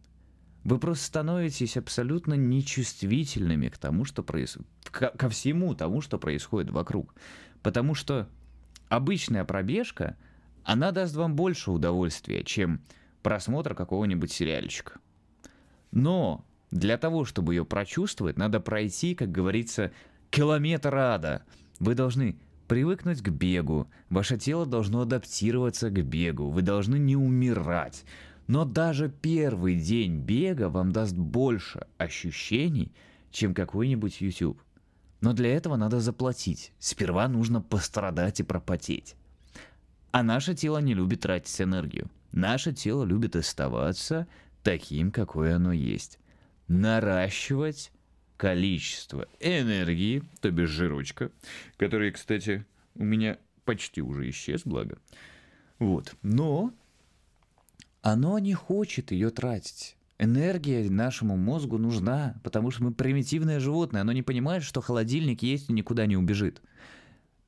Вы 0.66 0.78
просто 0.78 1.04
становитесь 1.04 1.78
абсолютно 1.78 2.36
нечувствительными 2.36 3.70
к 3.70 3.80
тому, 3.80 4.06
что 4.06 4.22
происходит, 4.22 4.70
ко 4.92 5.30
всему 5.30 5.74
тому, 5.74 6.02
что 6.02 6.20
происходит 6.20 6.70
вокруг. 6.70 7.16
Потому 7.64 7.96
что 7.96 8.30
обычная 8.90 9.46
пробежка— 9.46 10.16
она 10.64 10.92
даст 10.92 11.16
вам 11.16 11.36
больше 11.36 11.72
удовольствия, 11.72 12.44
чем 12.44 12.84
просмотр 13.24 13.74
какого-нибудь 13.74 14.32
сериальчика. 14.32 15.00
Но 15.92 16.46
для 16.72 16.98
того, 16.98 17.26
чтобы 17.26 17.54
ее 17.54 17.66
прочувствовать, 17.66 18.38
надо 18.38 18.60
пройти, 18.60 19.16
как 19.16 19.32
говорится, 19.32 19.92
километр 20.30 20.96
ада. 20.96 21.44
Вы 21.80 21.96
должны 21.96 22.38
привыкнуть 22.68 23.22
к 23.22 23.30
бегу, 23.30 23.88
ваше 24.10 24.38
тело 24.38 24.66
должно 24.66 25.02
адаптироваться 25.02 25.90
к 25.90 26.04
бегу, 26.04 26.50
вы 26.50 26.62
должны 26.62 26.98
не 26.98 27.16
умирать. 27.16 28.04
Но 28.48 28.66
даже 28.66 29.10
первый 29.10 29.76
день 29.76 30.20
бега 30.20 30.70
вам 30.70 30.92
даст 30.92 31.16
больше 31.16 31.86
ощущений, 31.98 32.94
чем 33.32 33.54
какой-нибудь 33.54 34.22
YouTube. 34.22 34.62
Но 35.20 35.34
для 35.34 35.54
этого 35.54 35.76
надо 35.76 36.00
заплатить. 36.00 36.72
Сперва 36.80 37.28
нужно 37.28 37.62
пострадать 37.62 38.40
и 38.40 38.44
пропотеть. 38.44 39.16
А 40.12 40.24
наше 40.24 40.56
тело 40.56 40.78
не 40.78 40.94
любит 40.94 41.22
тратить 41.22 41.60
энергию. 41.60 42.10
Наше 42.32 42.72
тело 42.72 43.04
любит 43.04 43.36
оставаться 43.36 44.28
таким, 44.64 45.12
какое 45.12 45.56
оно 45.56 45.74
есть. 45.74 46.20
Наращивать 46.68 47.92
количество 48.38 49.28
энергии, 49.40 50.24
то 50.42 50.52
бишь 50.52 50.70
жирочка, 50.70 51.32
который, 51.78 52.12
кстати, 52.12 52.66
у 52.96 53.04
меня 53.04 53.38
почти 53.66 54.02
уже 54.02 54.30
исчез, 54.30 54.62
благо. 54.64 54.98
Вот. 55.80 56.16
Но 56.22 56.74
оно 58.02 58.40
не 58.40 58.54
хочет 58.54 59.12
ее 59.12 59.30
тратить. 59.30 59.98
Энергия 60.20 60.90
нашему 60.90 61.38
мозгу 61.38 61.78
нужна, 61.78 62.40
потому 62.44 62.72
что 62.72 62.84
мы 62.84 62.92
примитивное 62.92 63.60
животное, 63.60 64.02
оно 64.02 64.14
не 64.14 64.24
понимает, 64.24 64.64
что 64.64 64.82
холодильник 64.82 65.44
есть 65.44 65.70
и 65.70 65.74
никуда 65.74 66.08
не 66.08 66.18
убежит. 66.18 66.62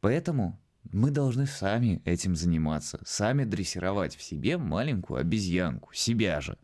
Поэтому 0.01 0.59
мы 0.91 1.09
должны 1.09 1.47
сами 1.47 2.01
этим 2.05 2.35
заниматься, 2.35 2.99
сами 3.05 3.43
дрессировать 3.43 4.15
в 4.15 4.21
себе 4.21 4.57
маленькую 4.57 5.19
обезьянку, 5.19 5.93
себя 5.93 6.41
же. 6.41 6.57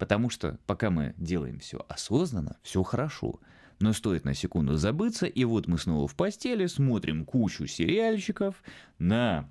Потому 0.00 0.30
что 0.30 0.58
пока 0.66 0.88
мы 0.88 1.14
делаем 1.18 1.58
все 1.58 1.84
осознанно, 1.86 2.56
все 2.62 2.82
хорошо. 2.82 3.38
Но 3.80 3.92
стоит 3.92 4.24
на 4.24 4.32
секунду 4.32 4.76
забыться, 4.76 5.26
и 5.26 5.44
вот 5.44 5.66
мы 5.68 5.76
снова 5.76 6.08
в 6.08 6.14
постели, 6.14 6.64
смотрим 6.66 7.26
кучу 7.26 7.66
сериальчиков, 7.66 8.62
на 8.98 9.50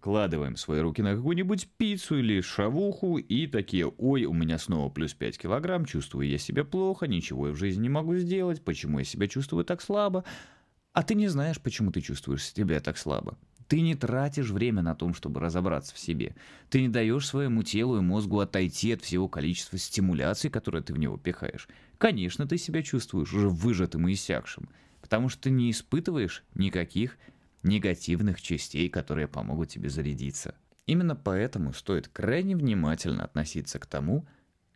кладываем 0.00 0.56
свои 0.56 0.80
руки 0.80 1.02
на 1.02 1.14
какую-нибудь 1.14 1.68
пиццу 1.76 2.18
или 2.18 2.40
шавуху 2.40 3.18
и 3.18 3.46
такие, 3.46 3.86
ой, 3.86 4.24
у 4.24 4.32
меня 4.32 4.58
снова 4.58 4.90
плюс 4.90 5.14
5 5.14 5.38
килограмм, 5.38 5.84
чувствую 5.84 6.28
я 6.28 6.38
себя 6.38 6.64
плохо, 6.64 7.06
ничего 7.06 7.46
я 7.46 7.52
в 7.52 7.56
жизни 7.56 7.82
не 7.82 7.88
могу 7.88 8.16
сделать, 8.16 8.64
почему 8.64 8.98
я 8.98 9.04
себя 9.04 9.28
чувствую 9.28 9.64
так 9.64 9.80
слабо, 9.80 10.24
а 10.94 11.04
ты 11.04 11.14
не 11.14 11.28
знаешь, 11.28 11.60
почему 11.60 11.92
ты 11.92 12.00
чувствуешь 12.00 12.44
себя 12.44 12.80
так 12.80 12.98
слабо. 12.98 13.38
Ты 13.68 13.80
не 13.80 13.94
тратишь 13.94 14.50
время 14.50 14.82
на 14.82 14.94
том, 14.94 15.12
чтобы 15.12 15.40
разобраться 15.40 15.94
в 15.94 15.98
себе. 15.98 16.36
Ты 16.70 16.82
не 16.82 16.88
даешь 16.88 17.26
своему 17.26 17.62
телу 17.62 17.98
и 17.98 18.00
мозгу 18.00 18.38
отойти 18.38 18.92
от 18.92 19.02
всего 19.02 19.28
количества 19.28 19.78
стимуляций, 19.78 20.50
которые 20.50 20.82
ты 20.82 20.92
в 20.94 20.98
него 20.98 21.16
пихаешь. 21.16 21.68
Конечно, 21.98 22.46
ты 22.46 22.58
себя 22.58 22.82
чувствуешь 22.82 23.32
уже 23.32 23.48
выжатым 23.48 24.06
и 24.08 24.12
иссякшим, 24.12 24.68
потому 25.00 25.28
что 25.28 25.42
ты 25.42 25.50
не 25.50 25.70
испытываешь 25.70 26.44
никаких 26.54 27.18
негативных 27.64 28.40
частей, 28.40 28.88
которые 28.88 29.26
помогут 29.26 29.70
тебе 29.70 29.88
зарядиться. 29.88 30.54
Именно 30.86 31.16
поэтому 31.16 31.72
стоит 31.72 32.06
крайне 32.06 32.54
внимательно 32.54 33.24
относиться 33.24 33.80
к 33.80 33.86
тому, 33.86 34.26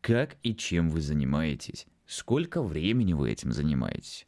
как 0.01 0.37
и 0.43 0.57
чем 0.57 0.91
вы 0.91 1.01
занимаетесь, 1.01 1.87
сколько 2.07 2.63
времени 2.63 3.13
вы 3.13 3.31
этим 3.31 3.53
занимаетесь. 3.53 4.27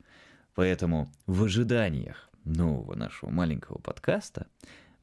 Поэтому 0.54 1.10
в 1.26 1.42
ожиданиях 1.42 2.30
нового 2.44 2.94
нашего 2.94 3.30
маленького 3.30 3.78
подкаста 3.78 4.46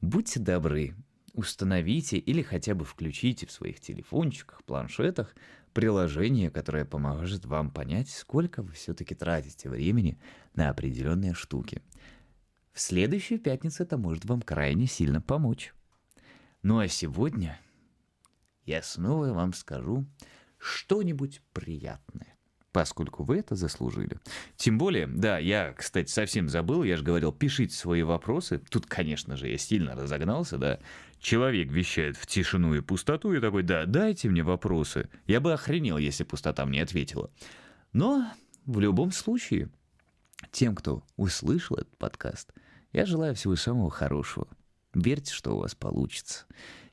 будьте 0.00 0.40
добры, 0.40 0.94
установите 1.32 2.18
или 2.18 2.42
хотя 2.42 2.74
бы 2.74 2.84
включите 2.84 3.46
в 3.46 3.52
своих 3.52 3.80
телефончиках, 3.80 4.64
планшетах 4.64 5.34
приложение, 5.72 6.50
которое 6.50 6.84
поможет 6.84 7.44
вам 7.44 7.70
понять, 7.70 8.10
сколько 8.10 8.62
вы 8.62 8.72
все-таки 8.72 9.14
тратите 9.14 9.68
времени 9.68 10.18
на 10.54 10.70
определенные 10.70 11.34
штуки. 11.34 11.82
В 12.72 12.80
следующую 12.80 13.40
пятницу 13.40 13.82
это 13.82 13.96
может 13.96 14.24
вам 14.24 14.42
крайне 14.42 14.86
сильно 14.86 15.20
помочь. 15.20 15.74
Ну 16.62 16.78
а 16.78 16.88
сегодня 16.88 17.60
я 18.64 18.82
снова 18.82 19.32
вам 19.32 19.52
скажу 19.52 20.06
что-нибудь 20.58 21.42
приятное. 21.52 22.39
Поскольку 22.72 23.24
вы 23.24 23.38
это 23.38 23.54
заслужили. 23.54 24.18
Тем 24.56 24.78
более, 24.78 25.06
да, 25.06 25.38
я, 25.38 25.72
кстати, 25.72 26.10
совсем 26.10 26.48
забыл, 26.48 26.82
я 26.82 26.96
же 26.96 27.02
говорил, 27.02 27.32
пишите 27.32 27.74
свои 27.74 28.02
вопросы. 28.02 28.60
Тут, 28.70 28.86
конечно 28.86 29.36
же, 29.36 29.48
я 29.48 29.58
сильно 29.58 29.94
разогнался, 29.94 30.58
да. 30.58 30.78
Человек 31.18 31.70
вещает 31.70 32.16
в 32.16 32.26
тишину 32.26 32.74
и 32.74 32.80
пустоту, 32.80 33.32
и 33.32 33.40
такой, 33.40 33.62
да, 33.62 33.86
дайте 33.86 34.28
мне 34.28 34.42
вопросы. 34.42 35.08
Я 35.26 35.40
бы 35.40 35.52
охренел, 35.52 35.98
если 35.98 36.24
пустота 36.24 36.64
мне 36.64 36.82
ответила. 36.82 37.30
Но 37.92 38.30
в 38.66 38.80
любом 38.80 39.10
случае, 39.10 39.68
тем, 40.52 40.74
кто 40.74 41.02
услышал 41.16 41.76
этот 41.76 41.96
подкаст, 41.98 42.52
я 42.92 43.04
желаю 43.04 43.34
всего 43.34 43.56
самого 43.56 43.90
хорошего. 43.90 44.48
Верьте, 44.94 45.32
что 45.32 45.52
у 45.52 45.58
вас 45.58 45.74
получится. 45.74 46.46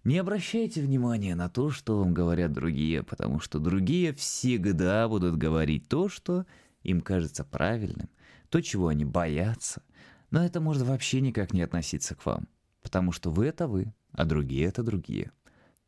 Не 0.07 0.19
обращайте 0.19 0.81
внимания 0.81 1.35
на 1.35 1.49
то, 1.49 1.69
что 1.69 1.97
вам 1.99 2.13
говорят 2.13 2.53
другие, 2.53 3.03
потому 3.03 3.41
что 3.41 3.59
другие 3.59 4.13
всегда 4.13 5.05
будут 5.09 5.35
говорить 5.35 5.89
то, 5.89 6.07
что 6.07 6.45
им 6.81 7.01
кажется 7.01 7.43
правильным, 7.43 8.07
то, 8.47 8.61
чего 8.61 8.87
они 8.87 9.03
боятся. 9.03 9.83
Но 10.31 10.45
это 10.45 10.61
может 10.61 10.83
вообще 10.83 11.19
никак 11.19 11.51
не 11.51 11.61
относиться 11.61 12.15
к 12.15 12.25
вам, 12.25 12.47
потому 12.81 13.11
что 13.11 13.31
вы— 13.31 13.45
это 13.47 13.67
вы, 13.67 13.93
а 14.13 14.23
другие— 14.23 14.65
это 14.67 14.81
другие. 14.81 15.33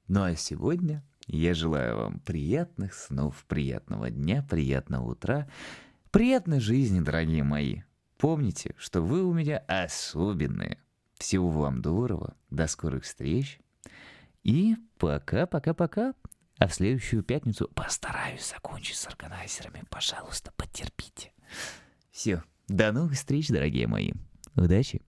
Ну 0.10 0.24
а 0.24 0.36
сегодня 0.36 1.02
я 1.28 1.54
желаю 1.54 1.96
вам 1.96 2.20
приятных 2.20 2.96
снов, 2.96 3.46
приятного 3.48 4.10
дня, 4.10 4.46
приятного 4.50 5.12
утра, 5.12 5.50
приятной 6.12 6.60
жизни, 6.60 7.00
дорогие 7.00 7.44
мои. 7.44 7.84
Помните, 8.18 8.76
что 8.78 9.02
вы 9.02 9.24
у 9.24 9.32
меня 9.32 9.60
особенные. 9.60 10.78
Всего 11.18 11.50
вам 11.50 11.82
доброго, 11.82 12.36
до 12.50 12.68
скорых 12.68 13.06
встреч. 13.06 13.62
И 14.44 14.76
пока-пока-пока. 14.98 16.14
А 16.58 16.68
в 16.68 16.74
следующую 16.74 17.24
пятницу 17.24 17.70
постараюсь 17.74 18.50
закончить 18.50 18.98
с 18.98 19.08
органайзерами. 19.08 19.84
Пожалуйста, 19.90 20.52
потерпите. 20.58 21.32
Все. 22.12 22.44
До 22.68 22.92
новых 22.92 23.14
встреч, 23.14 23.48
дорогие 23.48 23.88
мои. 23.88 24.12
Удачи. 24.56 25.02